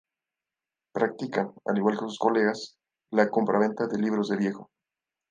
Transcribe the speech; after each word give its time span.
Practica, 0.93 1.53
al 1.65 1.77
igual 1.77 1.93
que 1.93 2.05
sus 2.05 2.17
colegas, 2.17 2.75
la 3.11 3.29
compraventa 3.29 3.85
de 3.85 3.99
libros 3.99 4.29
de 4.29 4.37
viejo. 4.37 4.71